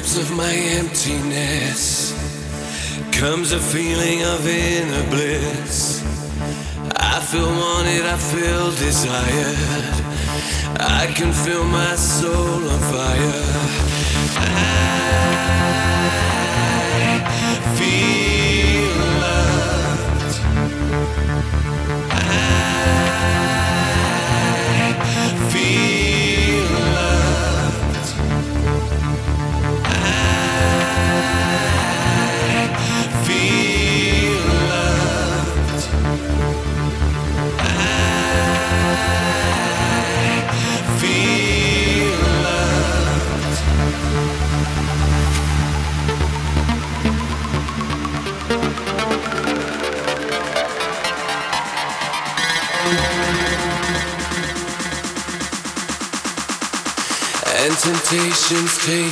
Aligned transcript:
depths 0.00 0.16
of 0.16 0.34
my 0.34 0.54
emptiness. 0.78 2.12
Comes 3.12 3.52
a 3.52 3.58
feeling 3.58 3.79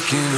temptation's 0.08 0.37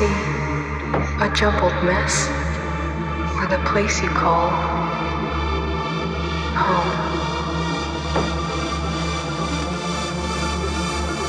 See? 0.00 0.06
A 1.20 1.28
jumbled 1.34 1.76
mess? 1.84 2.28
Or 3.36 3.46
the 3.46 3.60
place 3.70 4.02
you 4.02 4.08
call 4.08 4.48
home? 6.56 6.90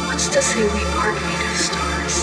What's 0.08 0.30
to 0.30 0.42
say 0.42 0.64
we 0.64 0.84
aren't 1.00 1.20
made 1.28 1.44
of 1.50 1.58
stars? 1.68 2.16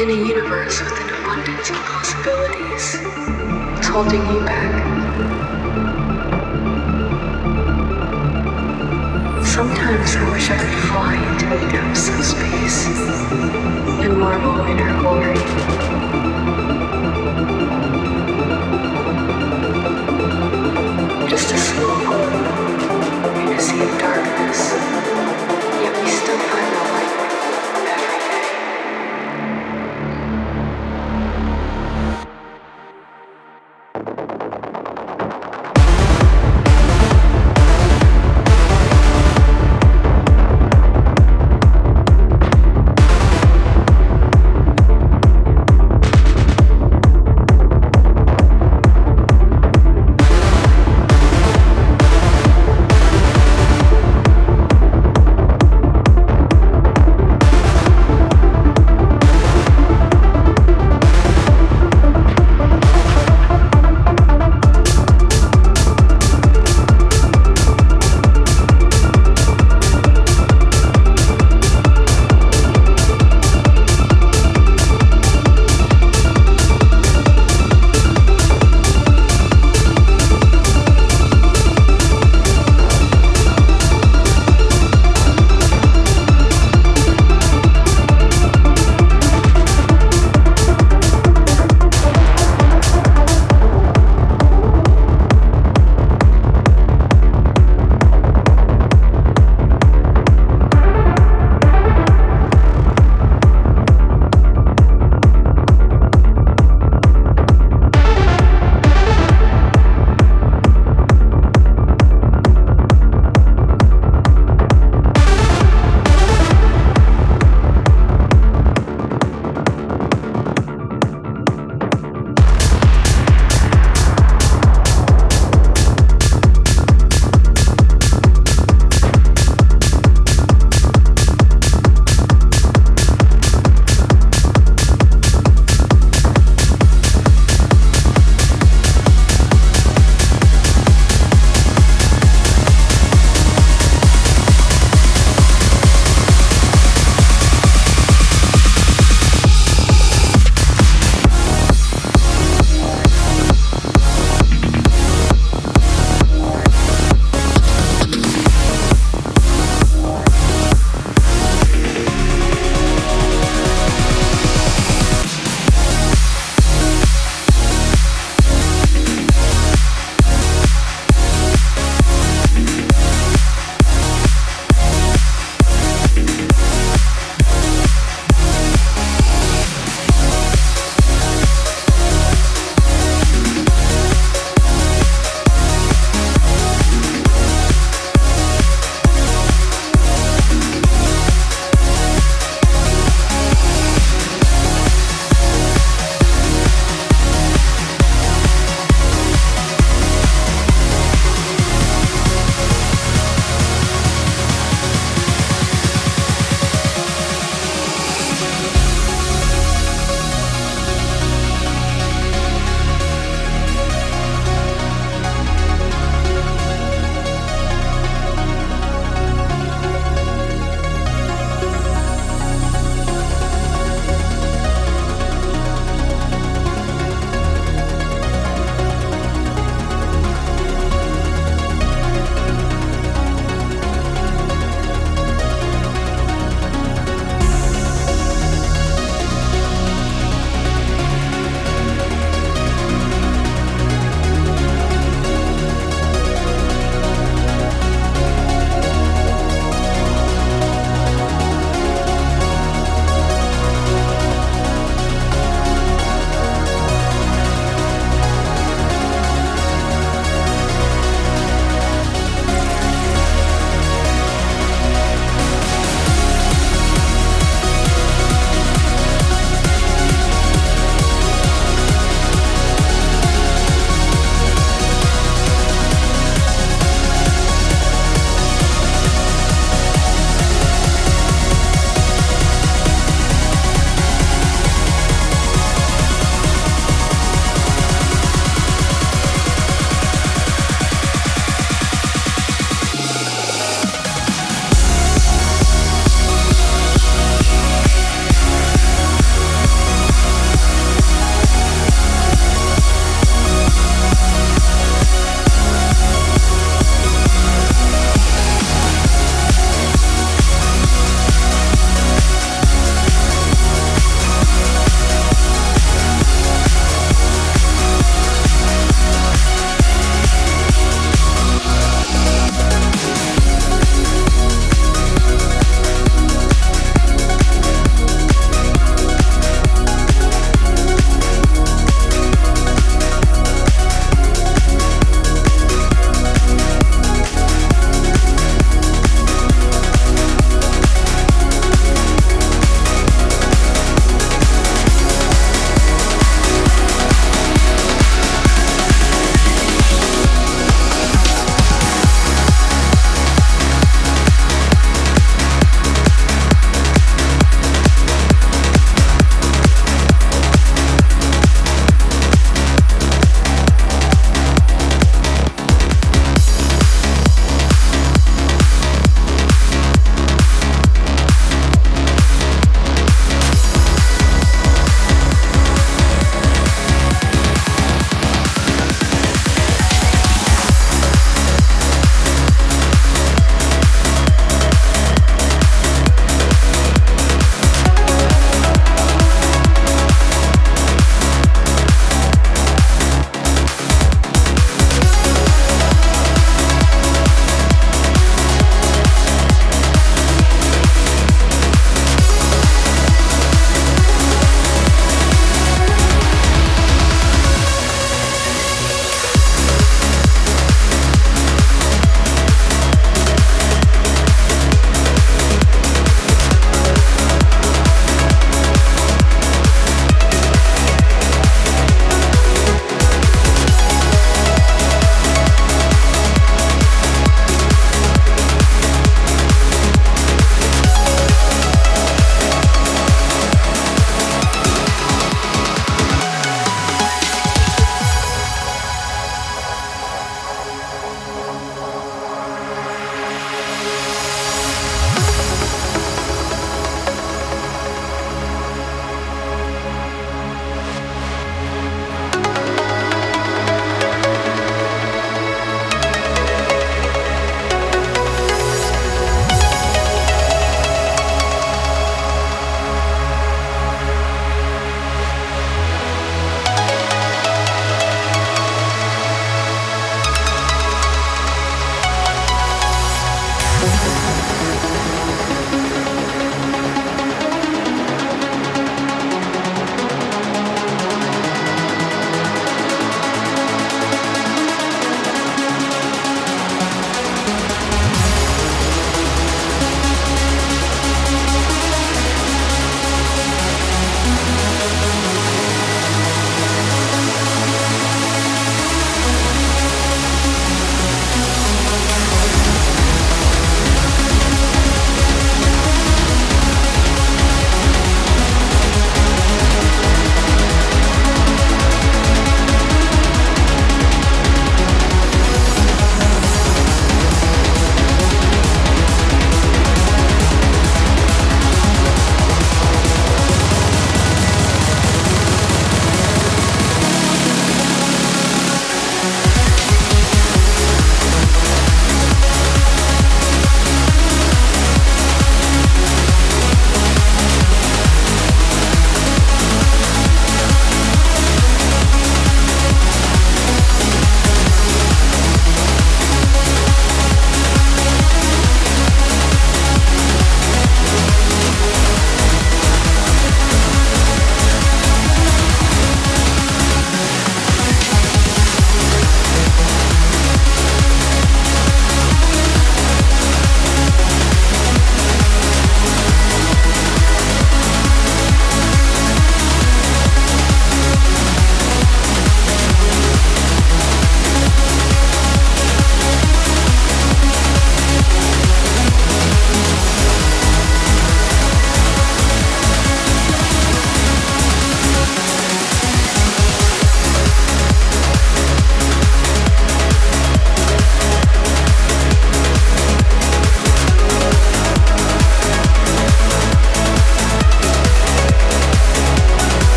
In 0.00 0.10
a 0.10 0.18
universe 0.34 0.82
with 0.82 1.00
an 1.00 1.10
abundance 1.20 1.70
of 1.70 1.76
possibilities, 1.76 2.96
what's 3.72 3.86
holding 3.86 4.26
you 4.34 4.40
back? 4.44 5.51